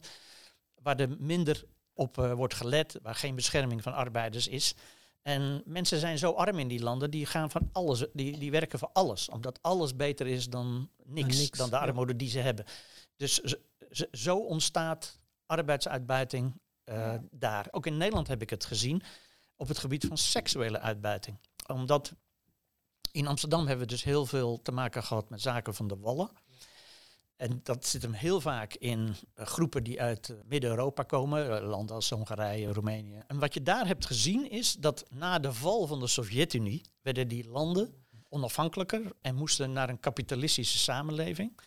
[0.82, 4.76] waar er minder op wordt gelet, waar geen bescherming van arbeiders is.
[5.22, 8.80] En mensen zijn zo arm in die landen, die gaan van alles, die, die werken
[8.80, 12.18] voor alles, omdat alles beter is dan niks, niks dan de armoede ja.
[12.18, 12.66] die ze hebben.
[13.16, 13.58] Dus
[14.12, 16.60] zo ontstaat arbeidsuitbuiting
[17.32, 17.68] daar.
[17.72, 19.02] Ook in Nederland heb ik het gezien
[19.56, 22.14] op het gebied van seksuele uitbuiting omdat
[23.12, 26.32] in Amsterdam hebben we dus heel veel te maken gehad met zaken van de wallen.
[27.36, 31.68] En dat zit hem heel vaak in uh, groepen die uit uh, Midden-Europa komen, uh,
[31.70, 33.24] landen als Hongarije, Roemenië.
[33.28, 37.28] En wat je daar hebt gezien is dat na de val van de Sovjet-Unie werden
[37.28, 41.60] die landen onafhankelijker en moesten naar een kapitalistische samenleving.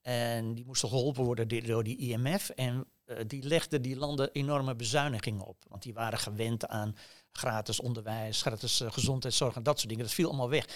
[0.00, 2.48] En die moesten geholpen worden door die IMF.
[2.48, 2.86] En
[3.26, 5.64] die legden die landen enorme bezuinigingen op.
[5.68, 6.96] Want die waren gewend aan
[7.38, 10.04] gratis onderwijs, gratis uh, gezondheidszorg en dat soort dingen.
[10.04, 10.68] Dat viel allemaal weg.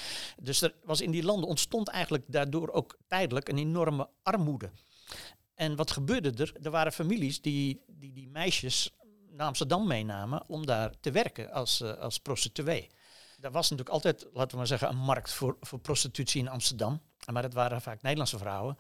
[0.42, 4.70] Dus er was in die landen ontstond eigenlijk daardoor ook tijdelijk een enorme armoede.
[5.54, 6.52] En wat gebeurde er?
[6.62, 8.94] Er waren families die die, die meisjes
[9.30, 12.90] naar Amsterdam meenamen om daar te werken als, uh, als prostituee.
[13.40, 17.00] Er was natuurlijk altijd, laten we maar zeggen, een markt voor, voor prostitutie in Amsterdam.
[17.32, 18.78] Maar dat waren vaak Nederlandse vrouwen.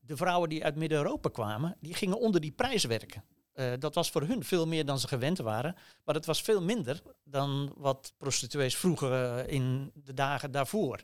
[0.00, 3.24] De vrouwen die uit Midden-Europa kwamen, die gingen onder die prijs werken.
[3.58, 5.76] Uh, dat was voor hun veel meer dan ze gewend waren.
[6.04, 11.00] Maar het was veel minder dan wat prostituees vroeger uh, in de dagen daarvoor.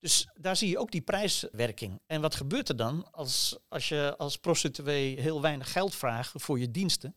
[0.00, 2.00] Dus daar zie je ook die prijswerking.
[2.06, 6.58] En wat gebeurt er dan als, als je als prostituee heel weinig geld vraagt voor
[6.58, 7.16] je diensten?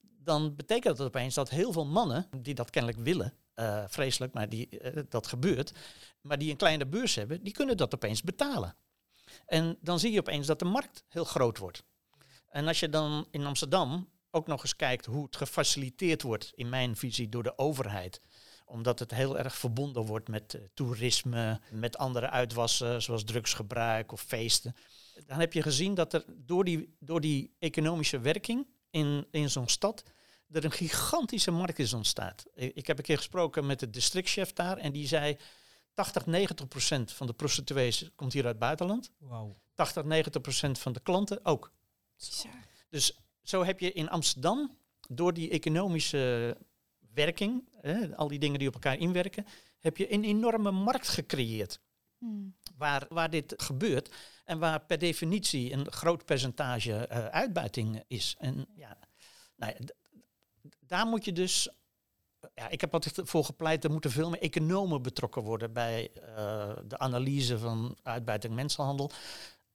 [0.00, 4.48] Dan betekent dat opeens dat heel veel mannen die dat kennelijk willen, uh, vreselijk, maar
[4.48, 4.68] die,
[5.08, 5.72] dat gebeurt,
[6.20, 8.76] maar die een kleine beurs hebben, die kunnen dat opeens betalen.
[9.46, 11.82] En dan zie je opeens dat de markt heel groot wordt.
[12.54, 16.68] En als je dan in Amsterdam ook nog eens kijkt hoe het gefaciliteerd wordt, in
[16.68, 18.20] mijn visie, door de overheid
[18.66, 24.20] omdat het heel erg verbonden wordt met uh, toerisme, met andere uitwassen, zoals drugsgebruik of
[24.20, 24.74] feesten.
[25.26, 29.68] Dan heb je gezien dat er door die, door die economische werking in, in zo'n
[29.68, 30.02] stad
[30.50, 32.46] er een gigantische markt is ontstaat.
[32.54, 35.36] Ik heb een keer gesproken met de districtchef daar en die zei
[35.94, 39.10] 80, 90 procent van de prostituees komt hier uit het buitenland.
[39.18, 39.54] Wow.
[39.74, 41.72] 80, 90 procent van de klanten ook.
[42.88, 44.76] Dus zo heb je in Amsterdam,
[45.08, 46.56] door die economische
[47.14, 49.46] werking, hè, al die dingen die op elkaar inwerken,
[49.78, 51.80] heb je een enorme markt gecreëerd.
[52.18, 52.56] Hmm.
[52.76, 58.34] Waar, waar dit gebeurt en waar per definitie een groot percentage uh, uitbuiting is.
[58.38, 58.98] En ja,
[59.56, 59.94] nou ja,
[60.80, 61.68] daar moet je dus.
[62.54, 66.72] Ja, ik heb altijd voor gepleit, er moeten veel meer economen betrokken worden bij uh,
[66.86, 69.10] de analyse van uitbuiting mensenhandel.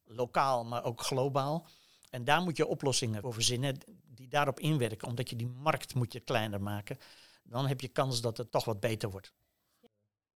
[0.03, 1.67] Lokaal, maar ook globaal.
[2.09, 6.13] En daar moet je oplossingen voor verzinnen die daarop inwerken, omdat je die markt moet
[6.13, 6.97] je kleiner maken.
[7.43, 9.33] Dan heb je kans dat het toch wat beter wordt.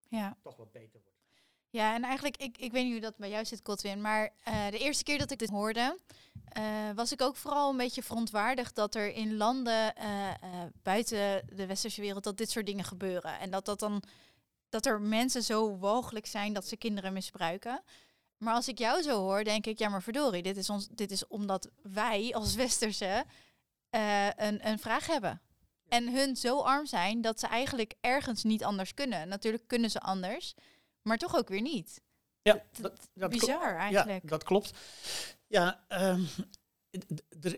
[0.10, 0.38] Ja.
[0.42, 1.14] Toch wat beter wordt.
[1.70, 4.68] Ja, en eigenlijk, ik, ik weet niet hoe dat bij jou zit, Kotwin, maar uh,
[4.68, 6.00] de eerste keer dat ik dit hoorde,
[6.58, 10.32] uh, was ik ook vooral een beetje verontwaardigd dat er in landen uh,
[10.84, 13.40] buiten de westerse wereld dat dit soort dingen gebeuren.
[13.40, 14.04] En dat dat dan,
[14.70, 17.84] dat er mensen zo walgelijk zijn dat ze kinderen misbruiken.
[18.44, 21.12] Maar als ik jou zo hoor, denk ik, ja maar verdorie, dit is, ons, dit
[21.12, 23.26] is omdat wij als Westerse
[23.96, 25.42] uh, een, een vraag hebben.
[25.88, 29.28] En hun zo arm zijn dat ze eigenlijk ergens niet anders kunnen.
[29.28, 30.54] Natuurlijk kunnen ze anders,
[31.02, 32.02] maar toch ook weer niet.
[32.42, 34.24] Ja, dat, dat bizar eigenlijk.
[34.24, 34.72] Ja, dat klopt.
[35.48, 36.28] Ja, um,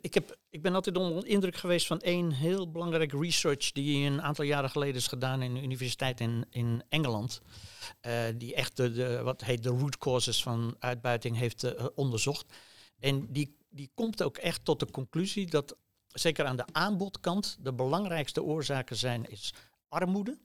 [0.01, 4.21] ik, heb, ik ben altijd onder indruk geweest van één heel belangrijk research die een
[4.21, 7.41] aantal jaren geleden is gedaan in de universiteit in, in Engeland.
[8.01, 12.53] Uh, die echt de, wat heet de root causes van uitbuiting heeft uh, onderzocht.
[12.99, 15.75] En die, die komt ook echt tot de conclusie dat
[16.07, 19.53] zeker aan de aanbodkant de belangrijkste oorzaken zijn is
[19.87, 20.37] armoede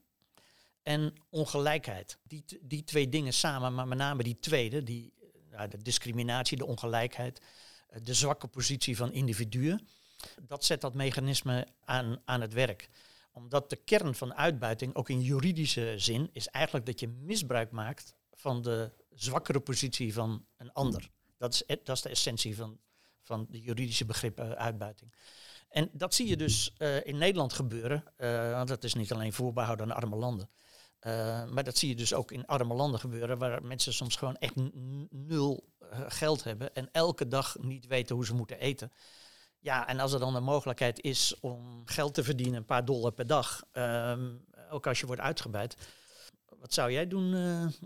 [0.83, 2.19] en ongelijkheid.
[2.23, 5.13] Die, die twee dingen samen, maar met name die tweede, die,
[5.51, 7.47] ja, de discriminatie, de ongelijkheid, eh,
[8.03, 9.89] de zwakke positie van individuen,
[10.43, 12.89] dat zet dat mechanisme aan, aan het werk.
[13.33, 18.15] Omdat de kern van uitbuiting, ook in juridische zin, is eigenlijk dat je misbruik maakt
[18.33, 21.11] van de zwakkere positie van een ander.
[21.39, 22.79] Dat is, dat is de essentie van,
[23.23, 25.15] van de juridische begrip uitbuiting.
[25.69, 28.05] En dat zie je dus uh, in Nederland gebeuren,
[28.67, 30.51] dat is niet alleen voorbehouden aan arme landen.
[31.53, 34.55] Maar dat zie je dus ook in arme landen gebeuren, waar mensen soms gewoon echt
[35.11, 38.93] nul geld hebben en elke dag niet weten hoe ze moeten eten.
[39.59, 43.13] Ja, en als er dan de mogelijkheid is om geld te verdienen, een paar dollar
[43.13, 45.77] per dag, um, ook als je wordt uitgebuit.
[46.59, 47.35] Wat zou jij doen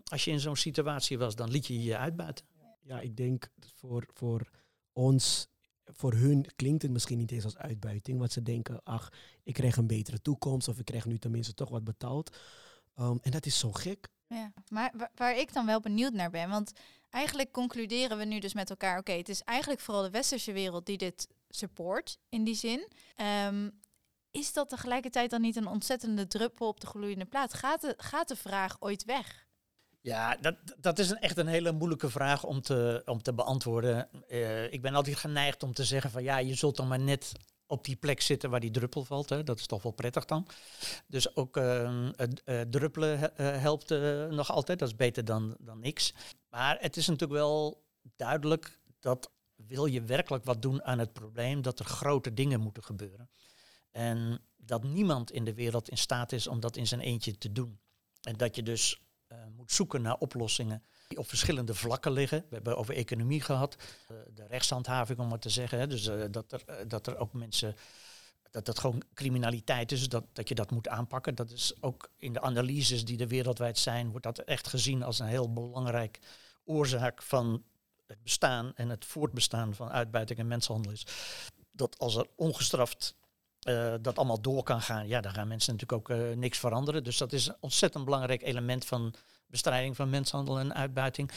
[0.04, 1.34] als je in zo'n situatie was?
[1.34, 2.46] Dan liet je je uitbuiten.
[2.82, 4.50] Ja, ik denk voor, voor
[4.92, 5.48] ons
[5.84, 9.12] voor hun klinkt het misschien niet eens als uitbuiting, want ze denken, ach,
[9.42, 12.36] ik krijg een betere toekomst of ik krijg nu tenminste toch wat betaald.
[13.00, 14.08] Um, en dat is zo gek.
[14.34, 16.72] Ja, maar waar ik dan wel benieuwd naar ben, want
[17.10, 20.86] eigenlijk concluderen we nu dus met elkaar, oké, het is eigenlijk vooral de westerse wereld
[20.86, 22.88] die dit support in die zin.
[23.46, 23.82] Um,
[24.30, 27.54] is dat tegelijkertijd dan niet een ontzettende druppel op de gloeiende plaat?
[27.54, 29.46] Gaat de, gaat de vraag ooit weg?
[30.00, 34.08] Ja, dat, dat is een, echt een hele moeilijke vraag om te, om te beantwoorden.
[34.28, 37.32] Uh, ik ben altijd geneigd om te zeggen van ja, je zult dan maar net
[37.74, 39.28] op die plek zitten waar die druppel valt.
[39.28, 39.44] Hè.
[39.44, 40.46] Dat is toch wel prettig dan.
[41.06, 42.08] Dus ook uh,
[42.44, 43.88] uh, druppelen helpt
[44.30, 44.78] nog altijd.
[44.78, 46.14] Dat is beter dan, dan niks.
[46.48, 47.84] Maar het is natuurlijk wel
[48.16, 52.84] duidelijk dat wil je werkelijk wat doen aan het probleem, dat er grote dingen moeten
[52.84, 53.30] gebeuren.
[53.90, 57.52] En dat niemand in de wereld in staat is om dat in zijn eentje te
[57.52, 57.80] doen.
[58.22, 59.02] En dat je dus
[59.56, 62.44] moet zoeken naar oplossingen die op verschillende vlakken liggen.
[62.48, 63.76] We hebben over economie gehad,
[64.10, 65.88] uh, de rechtshandhaving om maar te zeggen.
[65.88, 67.76] Dus uh, dat, er, dat er ook mensen,
[68.50, 71.34] dat dat gewoon criminaliteit is, dat, dat je dat moet aanpakken.
[71.34, 75.18] Dat is ook in de analyses die er wereldwijd zijn, wordt dat echt gezien als
[75.18, 76.18] een heel belangrijk
[76.64, 77.64] oorzaak van
[78.06, 81.06] het bestaan en het voortbestaan van uitbuiting en mensenhandel is.
[81.72, 83.14] Dat als er ongestraft
[84.00, 87.04] dat allemaal door kan gaan, ja, dan gaan mensen natuurlijk ook niks veranderen.
[87.04, 89.14] Dus dat is een ontzettend belangrijk element van
[89.54, 91.30] bestrijding van mensenhandel en uitbuiting.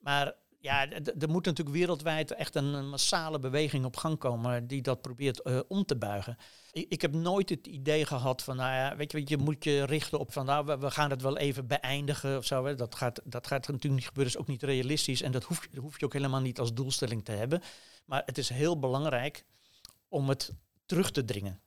[0.00, 5.00] Maar ja, er moet natuurlijk wereldwijd echt een, massale beweging op gang komen die dat
[5.00, 6.36] probeert uh, om te buigen.
[6.72, 9.84] Ik, ik, heb nooit het idee gehad van, nou ja, weet je, je moet je
[9.84, 12.64] richten op van, nou, we, we gaan het wel even beëindigen of zo.
[12.64, 12.74] Hè.
[12.74, 15.82] Dat, gaat, dat gaat natuurlijk niet gebeuren, is ook niet realistisch en dat hoef, dat
[15.82, 17.62] hoef je ook helemaal niet als doelstelling te hebben.
[18.04, 19.44] Maar het is heel belangrijk
[20.08, 20.52] om het
[20.86, 21.60] terug te dringen.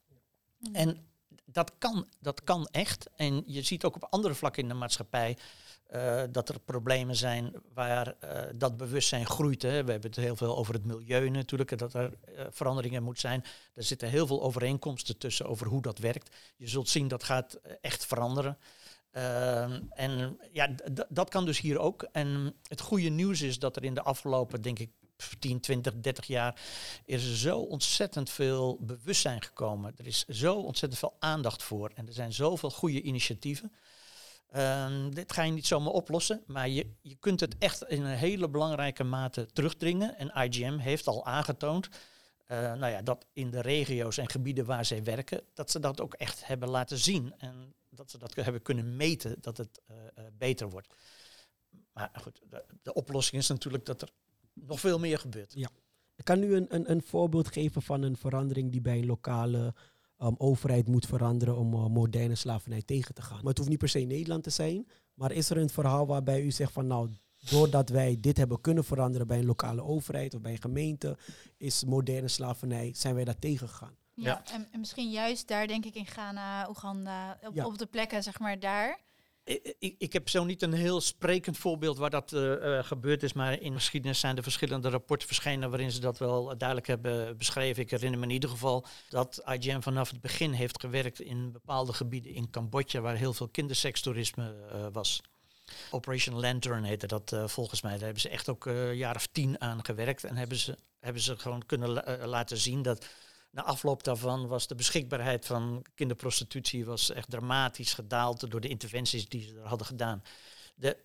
[0.57, 0.75] Mm.
[0.75, 1.09] En
[1.45, 3.09] dat kan, dat kan echt.
[3.15, 5.37] En je ziet ook op andere vlakken in de maatschappij
[5.95, 9.61] uh, dat er problemen zijn waar uh, dat bewustzijn groeit.
[9.61, 9.83] Hè.
[9.83, 13.43] We hebben het heel veel over het milieu natuurlijk, dat er uh, veranderingen moet zijn.
[13.73, 16.35] Er zitten heel veel overeenkomsten tussen over hoe dat werkt.
[16.55, 18.57] Je zult zien dat gaat echt veranderen.
[19.11, 20.75] Ehm, en ja,
[21.09, 22.07] dat kan dus hier ook.
[22.11, 24.89] En het goede nieuws is dat er in de afgelopen, denk ik,
[25.39, 26.61] 10, 20, 30 jaar
[27.05, 29.93] is er zo ontzettend veel bewustzijn gekomen.
[29.97, 31.91] Er is zo ontzettend veel aandacht voor.
[31.95, 33.71] En er zijn zoveel goede initiatieven.
[34.57, 38.17] Um, dit ga je niet zomaar oplossen, maar je, je kunt het echt in een
[38.17, 40.17] hele belangrijke mate terugdringen.
[40.17, 41.89] En IGM heeft al aangetoond
[42.51, 46.01] uh, nou ja, dat in de regio's en gebieden waar zij werken, dat ze dat
[46.01, 47.33] ook echt hebben laten zien.
[47.37, 50.93] En dat ze dat hebben kunnen meten dat het uh, uh, beter wordt.
[51.93, 52.41] Maar goed,
[52.81, 54.09] de, oplossing is natuurlijk dat er
[54.53, 55.53] nog veel meer gebeurt.
[55.53, 55.69] Ja.
[56.15, 59.73] Ik kan nu een, een, een voorbeeld geven van een verandering die bij een lokale
[60.21, 63.37] um, overheid moet veranderen om uh, moderne slavernij tegen te gaan.
[63.37, 64.87] Maar het hoeft niet per se Nederland te zijn.
[65.13, 67.09] Maar is er een verhaal waarbij u zegt van nou,
[67.49, 71.17] doordat wij dit hebben kunnen veranderen bij een lokale overheid of bij een gemeente,
[71.57, 73.95] is moderne slavernij, zijn wij daar tegengegaan?
[74.13, 74.53] Ja, ja.
[74.53, 77.65] En, en, misschien juist daar denk ik in Ghana, Oeganda, op, ja.
[77.65, 78.99] op de plekken zeg maar daar
[79.43, 83.59] ik, ik, heb zo niet een heel sprekend voorbeeld waar dat uh, gebeurd is, maar
[83.59, 87.83] in de geschiedenis zijn er verschillende rapporten verschenen waarin ze dat wel duidelijk hebben beschreven.
[87.83, 91.93] Ik herinner me in ieder geval dat IGM vanaf het begin heeft gewerkt in bepaalde
[91.93, 94.55] gebieden in Cambodja waar heel veel kindersekstoerisme
[94.91, 95.21] was.
[95.91, 97.91] Operation Lantern heette dat volgens mij.
[97.91, 101.21] Daar hebben ze echt ook een jaar of tien aan gewerkt en hebben ze, hebben
[101.21, 103.05] ze gewoon kunnen la laten zien dat
[103.51, 109.29] na afloop daarvan was de beschikbaarheid van kinderprostitutie was echt dramatisch gedaald door de interventies
[109.29, 110.23] die ze er hadden gedaan.
[110.75, 110.97] de,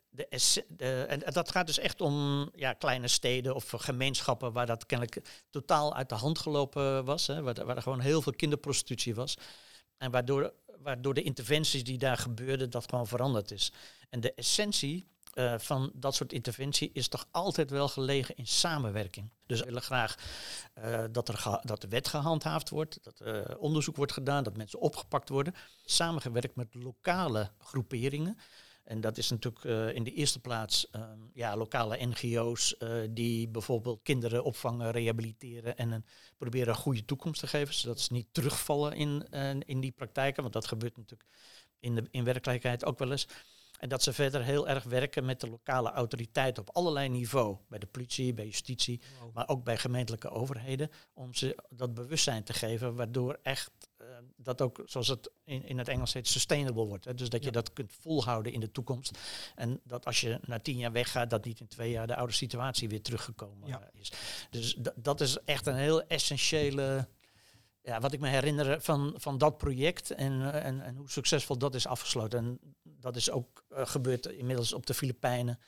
[0.68, 5.44] de, en dat gaat dus echt om ja, kleine steden of gemeenschappen waar dat kennelijk
[5.50, 7.26] totaal uit de hand gelopen was.
[7.26, 9.36] Hè, waar, waar er gewoon heel veel kinderprostitutie was.
[9.96, 13.72] En waardoor, waardoor de interventies die daar gebeurden, dat gewoon veranderd is.
[14.08, 19.30] En de essentie eh, van dat soort interventie is toch altijd wel gelegen in samenwerking.
[19.46, 20.14] Dus we willen graag
[20.74, 24.80] eh, dat, er dat de wet gehandhaafd wordt, dat er onderzoek wordt gedaan, dat mensen
[24.80, 25.54] opgepakt worden.
[25.84, 28.38] Samengewerkt met lokale groeperingen.
[28.84, 32.76] En dat is natuurlijk in de eerste plaats ehm, ja, lokale NGO's
[33.10, 36.04] die bijvoorbeeld kinderen opvangen, rehabiliteren en
[36.36, 37.74] proberen een goede toekomst te geven.
[37.74, 39.28] Zodat ze niet terugvallen in,
[39.66, 41.30] in die praktijken, want dat gebeurt natuurlijk
[41.80, 43.28] in, de, in werkelijkheid ook wel eens.
[43.78, 47.56] En dat ze verder heel erg werken met de lokale autoriteiten op allerlei niveau.
[47.68, 49.00] Bij de politie, bij justitie,
[49.34, 50.90] maar ook bij gemeentelijke overheden.
[51.14, 55.78] Om ze dat bewustzijn te geven, waardoor echt eh, dat ook, zoals het in, in
[55.78, 57.04] het Engels heet, sustainable wordt.
[57.04, 57.14] Hè?
[57.14, 57.52] Dus dat je Ja.
[57.52, 59.18] dat kunt volhouden in de toekomst.
[59.54, 62.32] En dat als je na tien jaar weggaat, dat niet in twee jaar de oude
[62.32, 63.80] situatie weer teruggekomen Ja.
[63.80, 64.12] eh, is.
[64.50, 67.08] Dus da- dat is echt een heel essentiële.
[67.86, 71.58] Ja, wat ik me herinner van, van dat project en, eh, en, en hoe succesvol
[71.58, 72.38] dat is afgesloten.
[72.38, 75.58] En dat is ook eh, gebeurd inmiddels op de Filipijnen.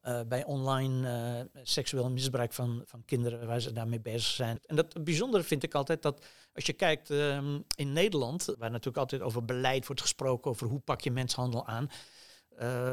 [0.00, 4.58] eh, bij online seksueel misbruik van, van kinderen, waar ze daarmee bezig zijn.
[4.66, 8.96] En dat bijzondere vind ik altijd dat als je kijkt ehm, in Nederland, waar natuurlijk
[8.96, 11.90] altijd over beleid wordt gesproken, over hoe pak je mensenhandel aan,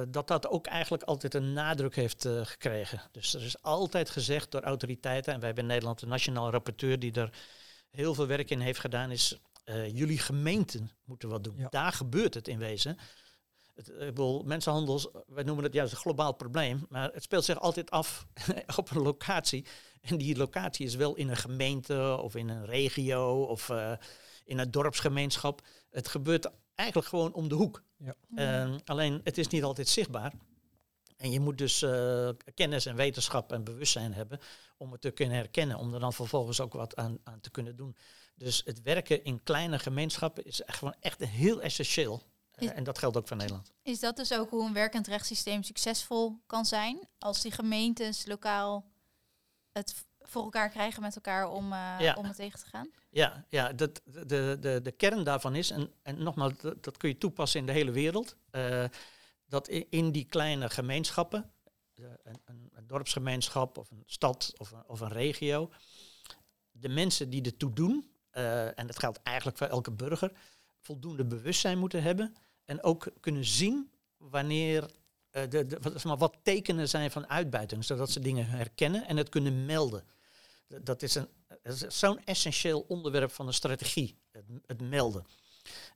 [0.10, 3.02] dat dat ook eigenlijk altijd een nadruk heeft gekregen.
[3.12, 7.00] Dus er is altijd gezegd door autoriteiten, en wij hebben in Nederland een nationaal rapporteur
[7.00, 7.32] die er
[7.92, 11.58] heel veel werk in heeft gedaan, is eh, jullie gemeenten moeten wat doen.
[11.58, 11.70] Ja.
[11.70, 12.98] Daar gebeurt het in wezen.
[13.76, 17.60] Het, ik bedoel, mensenhandel, wij noemen het juist een globaal probleem, maar het speelt zich
[17.60, 18.28] altijd af
[18.78, 19.66] op een locatie.
[20.02, 23.92] En die locatie is wel in een gemeente of in een regio of eh,
[24.44, 25.62] in een dorpsgemeenschap.
[25.90, 27.84] Het gebeurt eigenlijk gewoon om de hoek.
[27.98, 28.16] Ja.
[28.36, 30.34] Eh, alleen het is niet altijd zichtbaar.
[31.20, 34.40] En je moet dus eh, kennis en wetenschap en bewustzijn hebben
[34.78, 37.76] om het te kunnen herkennen, om er dan vervolgens ook wat aan, aan te kunnen
[37.76, 37.96] doen.
[38.36, 42.24] Dus het werken in kleine gemeenschappen is echt gewoon echt heel essentieel.
[42.52, 43.72] Eh, Is- en dat geldt ook voor Nederland.
[43.82, 47.08] Is dat dus ook hoe een werkend rechtssysteem succesvol kan zijn?
[47.18, 48.86] Als die gemeentes lokaal
[49.72, 52.14] het voor elkaar krijgen met elkaar om, eh, Ja.
[52.18, 52.90] om het tegen te gaan?
[53.10, 57.10] Ja, ja dat, de, de, de kern daarvan is, en, en nogmaals, dat, dat kun
[57.10, 58.36] je toepassen in de hele wereld,
[59.50, 61.52] dat in die kleine gemeenschappen,
[61.94, 65.72] eh, een, een, een dorpsgemeenschap of een stad of een, of een regio,
[66.72, 70.32] de mensen die ertoe doen, eh, en dat geldt eigenlijk voor elke burger,
[70.80, 72.36] voldoende bewustzijn moeten hebben
[72.66, 74.92] en ook kunnen zien wanneer
[75.30, 79.66] eh, de, wat, wat tekenen zijn van uitbuiting, zodat ze dingen herkennen en het kunnen
[79.66, 80.04] melden.
[80.84, 81.28] Dat- is, een,
[81.88, 84.18] zo'n essentieel onderwerp van een strategie,
[84.66, 85.26] het melden.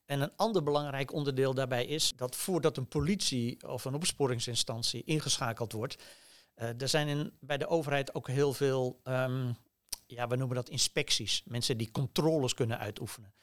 [0.05, 5.71] En een ander belangrijk onderdeel daarbij is dat voordat een politie of een opsporingsinstantie ingeschakeld
[5.71, 6.03] wordt,
[6.53, 9.51] eh, er zijn in, bij de overheid ook heel veel, ehm,
[10.07, 13.33] ja, we noemen dat inspecties, mensen die controles kunnen uitoefenen.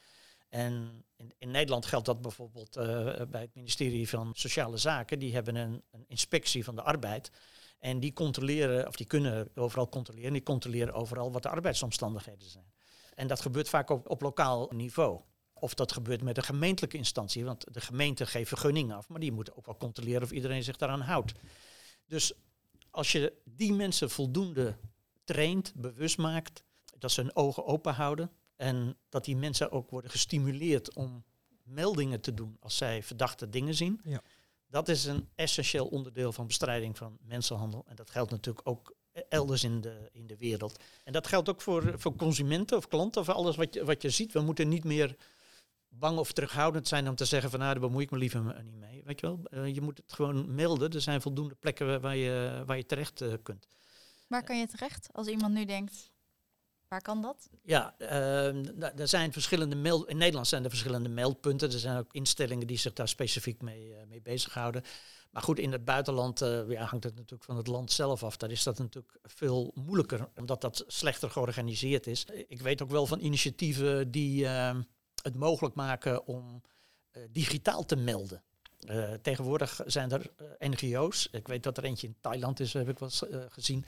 [0.49, 2.85] En in, in Nederland geldt dat bijvoorbeeld eh,
[3.29, 5.19] bij het ministerie van Sociale Zaken.
[5.19, 7.31] Die hebben een, een inspectie van de arbeid.
[7.79, 10.33] En die controleren, of die kunnen overal controleren.
[10.33, 12.73] Die controleren overal wat de arbeidsomstandigheden zijn.
[13.15, 15.21] En dat gebeurt vaak op, op lokaal niveau.
[15.61, 17.45] Of dat gebeurt met een gemeentelijke instantie.
[17.45, 19.09] Want de gemeente geeft vergunningen af.
[19.09, 21.31] Maar die moeten ook wel controleren of iedereen zich daaraan houdt.
[22.07, 22.33] Dus
[22.89, 24.75] als je die mensen voldoende
[25.23, 26.63] traint, bewust maakt.
[26.97, 28.31] Dat ze hun ogen open houden.
[28.55, 31.23] En dat die mensen ook worden gestimuleerd om
[31.63, 34.01] meldingen te doen als zij verdachte dingen zien.
[34.03, 34.21] Ja.
[34.67, 37.85] Dat is een essentieel onderdeel van bestrijding van mensenhandel.
[37.87, 38.95] En dat geldt natuurlijk ook
[39.29, 40.79] elders in de, in de wereld.
[41.03, 44.09] En dat geldt ook voor, voor consumenten of klanten of alles wat je, wat je
[44.09, 44.33] ziet.
[44.33, 45.15] We moeten niet meer
[45.93, 48.75] bang of terughoudend zijn om te zeggen van nou, daar bemoei ik me liever niet
[48.79, 49.01] mee.
[49.05, 49.39] Weet je wel?
[49.43, 50.91] Eh, je moet het gewoon melden.
[50.91, 53.67] Er zijn voldoende plekken waar- je, waar je terecht eh, kunt.
[54.27, 56.11] Waar kan je terecht als iemand nu denkt,
[56.87, 57.49] waar kan dat?
[57.63, 61.71] Ja, ehm, er zijn verschillende meld in Nederland zijn er verschillende meldpunten.
[61.71, 64.83] Er zijn ook instellingen die zich daar specifiek mee, eh, mee bezighouden.
[65.31, 68.37] Maar goed, in het buitenland ja, hangt het natuurlijk van het land zelf af.
[68.37, 72.25] Daar is dat natuurlijk veel moeilijker, omdat dat slechter georganiseerd is.
[72.47, 74.81] Ik weet ook wel van initiatieven die ehm,
[75.23, 76.61] het mogelijk maken om
[77.11, 78.43] eh, digitaal te melden.
[78.87, 82.89] Eh, tegenwoordig zijn er eh, NGO's, ik weet dat er eentje in Thailand is, heb
[82.89, 83.85] ik wel eens, eh, gezien.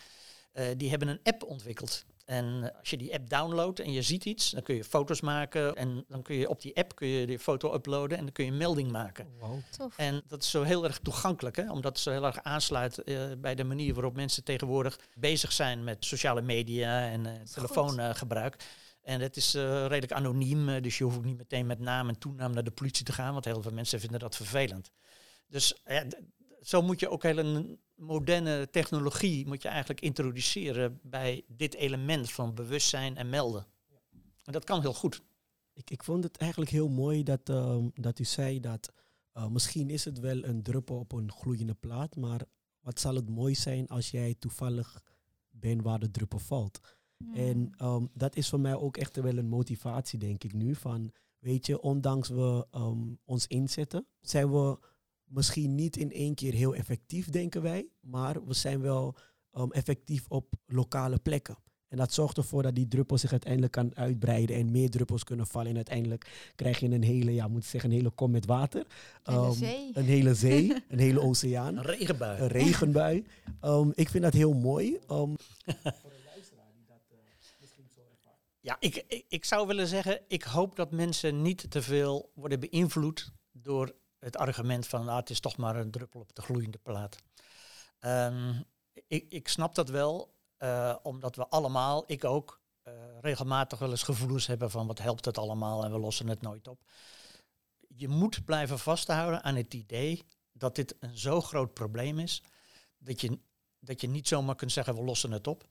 [0.53, 2.05] Eh, die hebben een app ontwikkeld.
[2.25, 5.75] En als je die app downloadt en je ziet iets, dan kun je foto's maken.
[5.75, 8.45] En dan kun je op die app kun je die foto uploaden en dan kun
[8.45, 9.27] je een melding maken.
[9.39, 9.59] Wow.
[9.77, 9.97] Tof.
[9.97, 11.71] En dat is zo heel erg toegankelijk, hè?
[11.71, 15.83] omdat het zo heel erg aansluit eh, bij de manier waarop mensen tegenwoordig bezig zijn
[15.83, 17.53] met sociale media en eh, goed.
[17.53, 18.55] telefoongebruik.
[19.03, 22.09] En het is eh, redelijk anoniem, eh, dus je hoeft ook niet meteen met naam
[22.09, 24.91] en toenaam naar de politie te gaan, want heel veel mensen vinden dat vervelend.
[25.47, 25.83] Dus
[26.61, 32.53] zo moet je ook hele moderne technologie moet je eigenlijk introduceren bij dit element van
[32.53, 33.65] bewustzijn en melden.
[34.43, 35.21] En dat kan heel goed.
[35.73, 38.93] Ik, ik vond het eigenlijk heel mooi dat, ehm, dat u zei dat
[39.33, 42.41] uh, misschien is het wel een druppel op een gloeiende plaat, maar
[42.79, 45.01] wat zal het mooi zijn als jij toevallig
[45.49, 46.79] bent waar de druppel valt.
[47.25, 47.33] Hmm.
[47.35, 50.75] En um, dat is voor mij ook echt wel een motivatie, denk ik nu.
[50.75, 54.77] Van, weet je, ondanks we um, ons inzetten, zijn we
[55.23, 57.87] misschien niet in één keer heel effectief, denken wij.
[57.99, 59.15] Maar we zijn wel
[59.57, 61.57] um, effectief op lokale plekken.
[61.87, 65.47] En dat zorgt ervoor dat die druppel zich uiteindelijk kan uitbreiden en meer druppels kunnen
[65.47, 65.69] vallen.
[65.69, 68.85] En uiteindelijk krijg je een hele, ja, moet ik zeggen, een hele kom met water.
[69.23, 69.89] Hele Um, zee.
[69.93, 72.41] Een hele zee, een hele oceaan, Een regenbui.
[72.41, 73.25] een regenbui.
[73.61, 74.97] Um, ik vind dat heel mooi.
[75.11, 75.35] Um,
[78.73, 82.59] Ja, ik, ik, ik zou willen zeggen, ik hoop dat mensen niet te veel worden
[82.59, 86.77] beïnvloed door het argument van ah, het is toch maar een druppel op de gloeiende
[86.77, 87.17] plaat.
[87.99, 88.61] Ehm,
[89.07, 94.03] ik, ik snap dat wel, eh, omdat we allemaal, ik ook, eh, regelmatig wel eens
[94.03, 96.83] gevoelens hebben van wat helpt het allemaal en we lossen het nooit op.
[97.87, 102.43] Je moet blijven vasthouden aan het idee dat dit een zo groot probleem is,
[102.97, 103.39] dat je,
[103.79, 105.67] dat je niet zomaar kunt zeggen we lossen het op.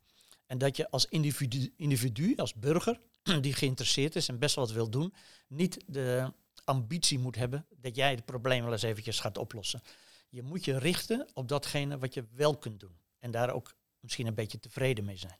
[0.46, 2.98] En dat je als individu, individu, als burger,
[3.40, 5.14] die geïnteresseerd is en best wat wil doen,
[5.48, 6.32] niet de
[6.64, 9.82] ambitie moet hebben dat jij het probleem wel eens eventjes gaat oplossen.
[10.28, 12.96] Je moet je richten op datgene wat je wel kunt doen.
[13.18, 15.38] En daar ook misschien een beetje tevreden mee zijn.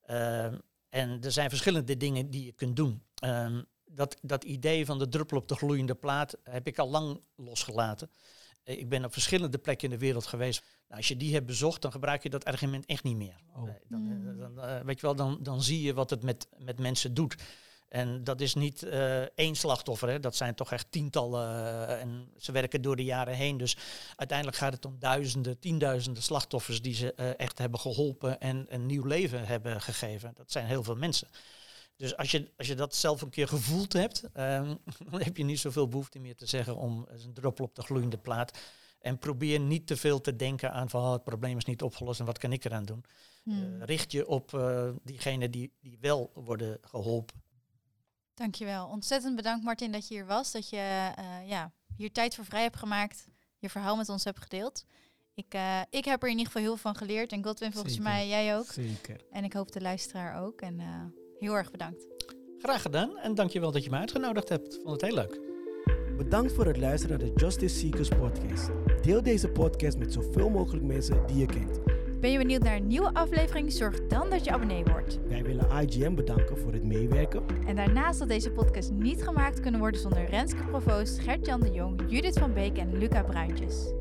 [0.00, 0.58] Ehm,
[0.88, 3.02] en er zijn verschillende dingen die je kunt doen.
[3.14, 7.20] Ehm, dat, dat idee van de druppel op de gloeiende plaat heb ik al lang
[7.36, 8.10] losgelaten.
[8.70, 10.62] Eh, Ik ben op verschillende plekken in de wereld geweest.
[10.88, 13.36] Nou, als je die hebt bezocht, dan gebruik je dat argument echt niet meer.
[13.56, 13.68] Oh.
[13.88, 14.30] Dan, Mm.
[14.32, 17.14] eh, dan, eh, weet je wel, dan, dan zie je wat het met, met mensen
[17.14, 17.34] doet.
[17.88, 20.20] En dat is niet eh, één slachtoffer, hè.
[20.20, 21.88] dat zijn toch echt tientallen.
[22.00, 23.56] en ze werken door de jaren heen.
[23.56, 23.76] Dus
[24.16, 28.86] uiteindelijk gaat het om duizenden, tienduizenden slachtoffers die ze eh, echt hebben geholpen en een
[28.86, 30.32] nieuw leven hebben gegeven.
[30.34, 31.28] Dat zijn heel veel mensen.
[32.00, 34.74] Dus als je, als je dat zelf een keer gevoeld hebt, ehm,
[35.10, 37.82] dan heb je niet zoveel behoefte meer te zeggen om eens een druppel op de
[37.82, 38.58] gloeiende plaat.
[39.00, 42.20] En probeer niet te veel te denken aan van oh, het probleem is niet opgelost
[42.20, 43.04] en wat kan ik eraan doen.
[43.42, 43.80] Hmm.
[43.80, 47.42] Eh, richt je op eh diegenen die, die wel worden geholpen.
[48.34, 48.86] Dankjewel.
[48.86, 50.52] Ontzettend bedankt Martin dat je hier was.
[50.52, 53.28] Dat je eh, ja, hier tijd voor vrij hebt gemaakt.
[53.58, 54.84] Je verhaal met ons hebt gedeeld.
[55.34, 57.32] Ik, eh, ik heb er in ieder geval heel veel van geleerd.
[57.32, 58.10] En Godwin volgens Zeker.
[58.10, 58.72] mij jij ook.
[58.72, 59.20] Zeker.
[59.30, 60.60] En ik hoop de luisteraar ook.
[60.60, 62.06] En eh, heel erg bedankt.
[62.58, 64.74] Graag gedaan en dankjewel dat je me uitgenodigd hebt.
[64.74, 65.40] Ik vond het heel leuk.
[66.16, 68.70] Bedankt voor het luisteren naar de Justice Seekers podcast.
[69.02, 71.80] Deel deze podcast met zoveel mogelijk mensen die je kent.
[72.20, 73.72] Ben je benieuwd naar een nieuwe aflevering?
[73.72, 75.18] Zorg dan dat je abonnee wordt.
[75.28, 77.42] Wij willen IGM bedanken voor het meewerken.
[77.66, 82.00] En daarnaast had deze podcast niet gemaakt kunnen worden zonder Renske Provoost, Gert-Jan de Jong,
[82.06, 83.92] Judith van Beek en Luca Bruintjes.